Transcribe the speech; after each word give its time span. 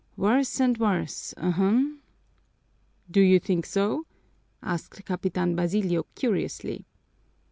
Worse 0.17 0.59
and 0.59 0.79
worse, 0.79 1.31
ahem!" 1.37 1.99
"Do 3.11 3.21
you 3.21 3.37
think 3.39 3.67
so?" 3.67 4.07
asked 4.63 5.05
Capitan 5.05 5.55
Basilio 5.55 6.07
curiously. 6.15 6.87